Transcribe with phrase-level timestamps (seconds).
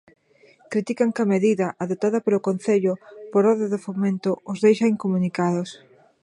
[0.71, 2.93] Critican que a medida, adoptada polo concello
[3.31, 5.69] por orde de Fomento, os deixa incomunicados.